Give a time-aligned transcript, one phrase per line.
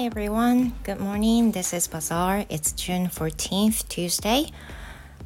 [0.00, 1.52] Hi everyone, good morning.
[1.52, 2.46] This is Bazaar.
[2.48, 4.46] It's June 14th, Tuesday.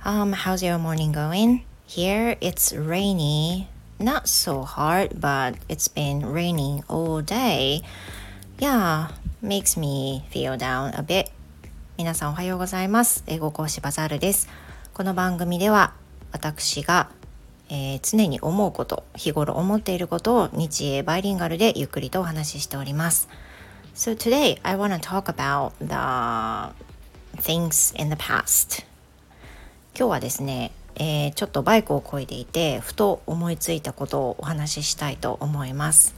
[0.04, 1.64] Um, how's your morning going?
[1.86, 3.68] Here it's rainy,
[4.00, 7.82] not so hard, but it's been raining all day.
[8.58, 11.30] Yeah, makes me feel down a bit.
[11.96, 13.22] 皆さんおはようございます。
[13.28, 14.48] 英語講師バザールです。
[14.92, 15.94] この番組では
[16.32, 17.10] 私が、
[17.68, 23.28] えー、常に思うこと、日頃思っていることを日英バイリンガルでゆっくりとお話ししております。
[23.94, 26.74] So today I want to talk about the
[27.40, 28.84] things in the past.
[29.96, 36.12] 今日はですね、えー、ちょっとバイクを漕いでいてふと思いついたことをお話ししたいと思います。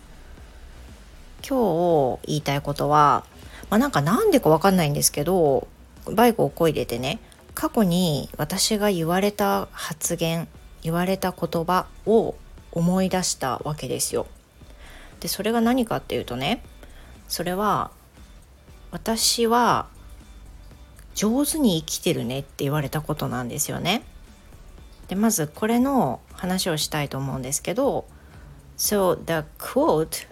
[1.46, 3.26] 今日言いたいことは、
[3.68, 5.68] まあ、なんかなんでかわかんないんですけど
[6.10, 7.18] バイクを漕いでてね
[7.54, 10.48] 過去に私が言われた発言
[10.80, 12.36] 言われた言葉を
[12.72, 14.26] 思い出したわけですよ。
[15.20, 16.62] でそれが何かっていうとね
[17.28, 17.90] それは
[18.90, 19.86] 私は
[21.14, 24.02] 上手に生きてるねって言われたことなんですよね。
[25.08, 28.06] でまずこれの話をしたいと思うんですけど
[28.76, 30.26] So the quote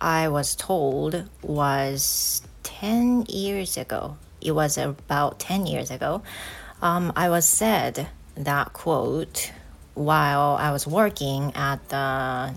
[0.00, 4.16] I was told was 10 years ago.
[4.40, 6.22] It was about 10 years ago.
[6.80, 9.52] Um, I was said that quote
[9.94, 12.54] while I was working at the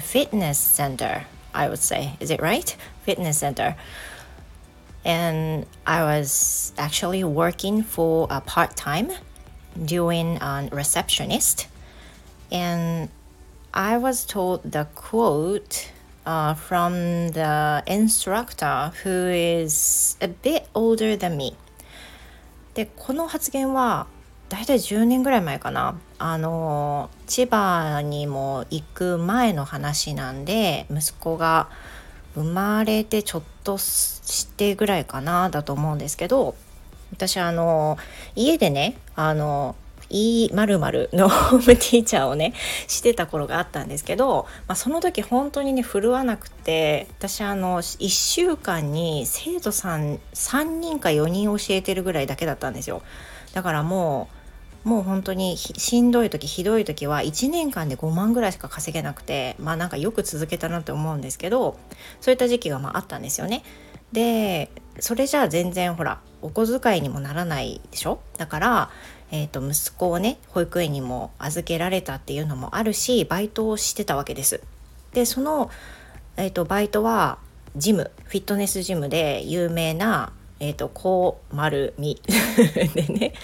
[0.00, 2.15] fitness center I would say.
[2.19, 2.75] Is it right?
[3.03, 3.75] Fitness center.
[5.05, 9.09] And I was actually working for a part time
[9.85, 11.67] doing a receptionist.
[12.51, 13.09] And
[13.73, 15.91] I was told the quote
[16.25, 21.55] uh, from the instructor who is a bit older than me.
[22.75, 24.07] でこの発言は
[24.54, 25.98] 大体10年ぐらい前かな。
[26.18, 31.68] あの千葉にも行く前の話なんで息子が
[32.36, 36.54] 生まれてちょっとしてぐらいかなだと思うんですけど
[37.12, 37.98] 私あの
[38.36, 39.74] 家でねあの
[40.08, 42.54] E 〇〇のホームティーチャーをね
[42.86, 53.02] してた頃があったんですけど、まあ、その時本当にね振るわなくて私あの1週間に生徒さん3人か4人教えてるぐらいだけだったんですよ。
[53.52, 54.43] だからもう
[54.84, 61.78] もう本当にしんどい時ひどい時は1年間で5万ぐらいしか稼げなくてまあなんかよく続けたなって思うんですけど
[62.20, 63.62] そういった時期がまああったんですよね。
[64.12, 68.20] でそれじゃあ全然ほらお小遣いにもならないでしょ？
[68.36, 68.90] だから、
[69.32, 74.60] えー、と息子をね保育園にも預けられたっていうのもあるしバイトをしてたわけです。
[75.14, 75.70] でその、
[76.36, 77.38] えー、とバイトは
[77.74, 82.20] ジムフィットネスジムで有名なえっ、ー、と、こう、丸 み
[82.94, 83.34] でね、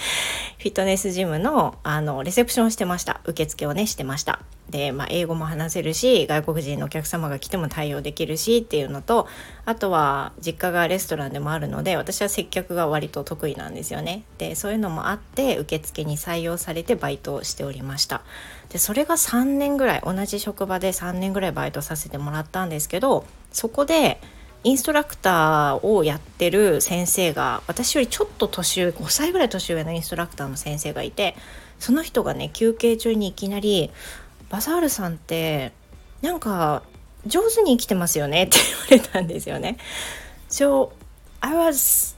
[0.60, 3.22] フィットネスジムの、あの、レセプションしてました。
[3.24, 4.40] 受付をね、してました。
[4.68, 9.26] で、まあ、英語も話せるし、外国人のお客様が来ても対応できるしっていうのと、
[9.64, 14.22] あとは、実家がレストランでもあるので、私は接客が割と得意なんですよね。
[14.36, 18.20] で、そういうのもあって、受付に採用されてバイトをしておりました。
[18.68, 24.20] で、それが3年ぐらい、同じ職場で3年ぐらいバイトさせてもらったんですけど、そこで、
[24.62, 31.34] インストラクターをやってる先生が私よりちょっと年上5歳ぐらい年上のインストラクターの先生がいて
[31.78, 33.90] その人がね休憩中にいきなり
[34.50, 35.72] 「バザールさんって
[36.20, 36.82] なんか
[37.26, 38.58] 上手に生きてますよね」って
[38.90, 39.78] 言われたんですよね。
[40.50, 40.90] So
[41.40, 42.14] I was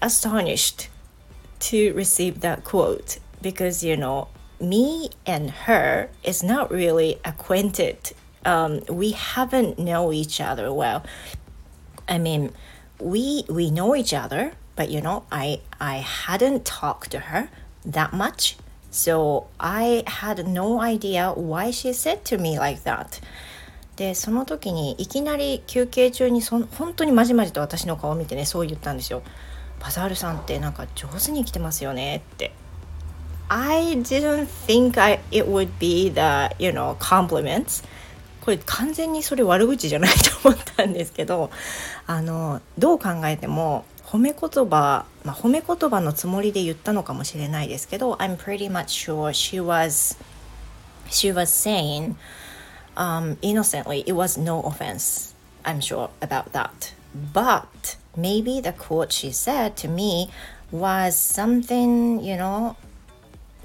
[0.00, 0.90] astonished
[1.60, 4.28] to receive that quote because you know
[4.58, 8.14] me and her is not really acquainted
[8.44, 11.02] um, we haven't know each other well
[12.06, 12.52] I mean,
[13.00, 17.48] we we know each other, but you know, I I hadn't talked to her
[17.84, 18.56] that much,
[18.90, 23.20] so I had no idea why she said to me like that.
[23.96, 29.22] でその時にいきなり休憩中にそ本当にまじまじと私の顔を見てねそう言ったんですよ。
[29.80, 32.52] バザールさんってなんか上手に生きてますよねって。
[33.48, 37.84] I didn't think I, it would be the, you know, compliments.
[38.44, 41.50] これ完全にそれ悪口じゃないと思ったんですけど
[42.06, 50.18] あのどう考えても褒め言葉、まあ、褒め言葉のつもりで言ったのかもしれないですけど I'm pretty much sure she was
[51.08, 52.16] she was saying
[52.96, 56.92] um, innocently it was no offense I'm sure about that
[57.32, 60.28] but maybe the quote she said to me
[60.70, 62.76] was something you know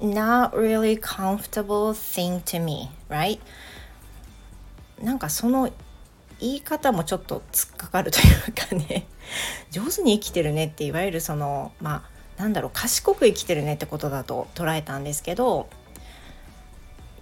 [0.00, 3.40] not really comfortable thing to me right
[5.02, 5.70] なんかその
[6.40, 9.06] 言い方もちょっと突っかかるというかね
[9.70, 12.04] 上手に生きてるねっていわゆるそのま
[12.38, 15.68] あなんだろう賢く生きてるねってことだと捉えたんですけど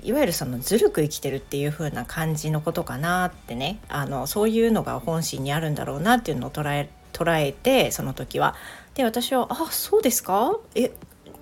[0.00, 8.54] いわゆるそのずるく生きてるっていう風な感じのことかなってねあのそういうのが本心にあるんだろうなっていうのを捉え捉えてその時は。
[8.94, 10.56] で私は「あそうですか？
[10.74, 10.92] え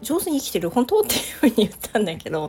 [0.02, 2.48] 上手に生きてる本当?」っていうふうに言ったんだけど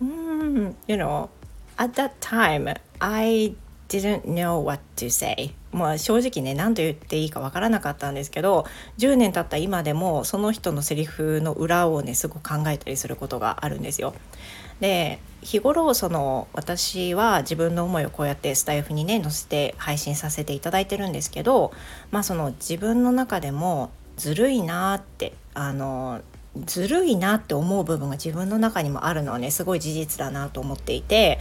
[0.00, 1.28] うん you know
[1.76, 3.54] at that time I
[3.88, 8.66] didn't know what to say まあ正直ね何と言っていいかわからなかったんですけど
[8.98, 14.14] 10年経った今でもその人のセリフの裏をねすごく考えたりすることがあるんですよ。
[14.80, 21.72] で日頃その私は自分の思いをこうやってスタイフにね載せて配信させていただいてるんですけど
[22.10, 26.20] まあその自分の中でもずるいなってあの
[26.64, 31.38] ずるいなって思う部分が自分の中にもあるのはねすごい事実だなと思っていて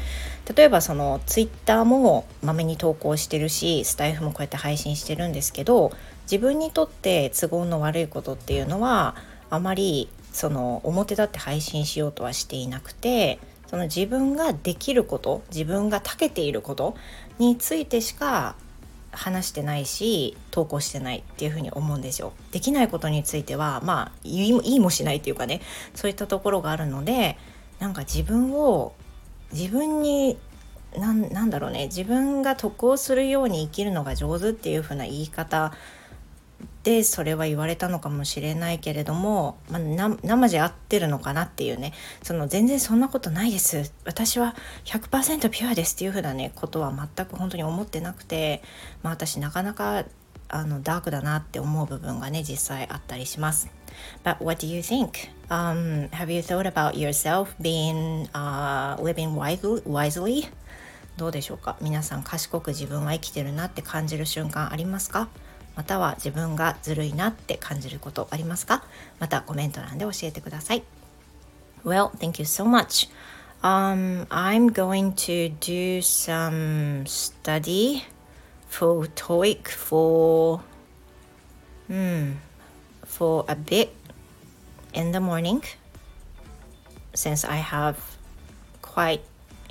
[0.56, 5.91] 例えばそのツイッターもまめに投稿してるしスタイフもこうやって配信してるんですけど
[6.23, 9.15] 自分にとって都合の悪いことっていうのは
[9.50, 16.95] あまりその表立って配信しようとはしていなくてその自分ができること自分が長けていること
[17.39, 18.56] についてしか
[19.11, 22.33] 話してないし投稿してないっていうふに思うんですよ。
[22.51, 25.61] できないことについてはまあ言いもしないっていうかね
[25.95, 27.38] そういったところがあるので
[27.79, 28.94] なんか自分を
[29.51, 30.38] 自分に
[30.97, 35.73] なんだろうね自分が得をするように生きるのが上手っていう風な言い方
[36.83, 39.81] でそれは言われたのかもしれないけれども、まあ、
[40.23, 48.61] 生地合ってるのかなっていうねその全然そんなことないです私は100%ピュアですっていう風なねことは全く本当に思ってなくて、
[49.03, 50.06] まあ、私なかなか
[50.47, 53.69] あのダークだなって思う部分がね実際あったりします。
[54.23, 55.29] But what do you think?
[55.50, 60.50] Um, have you thought about yourself being、uh, living wisely?
[61.17, 61.75] どうでしょうか？
[61.81, 65.27] 皆さん賢く自分は生きてるなって感じる瞬間ありますか？
[65.79, 68.83] または自分がずるいなって感じることありますか
[69.17, 70.83] またコメント欄で教えてください。
[71.85, 73.09] Well, thank you so much.
[73.63, 78.03] Um, I'm going to do some study
[78.67, 80.59] for TOEIC for,
[81.87, 82.33] hmm,
[83.05, 83.91] for a bit
[84.91, 85.61] in the morning
[87.13, 87.95] since I have
[88.81, 89.21] quite,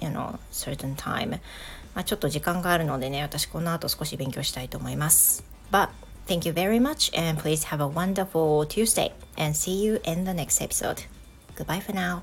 [0.01, 1.33] you know, certain time.
[1.95, 5.58] まあ、ちょっと時間があるのでね、私この後少し勉強したいと思います。
[5.71, 5.91] But
[6.27, 10.35] thank you very much and please have a wonderful Tuesday and see you in the
[10.35, 11.05] next episode.
[11.55, 12.23] Goodbye for now.